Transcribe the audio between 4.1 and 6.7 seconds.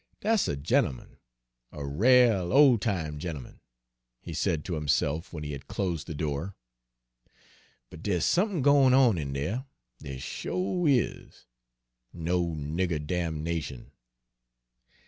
he said to himself when he had closed the door.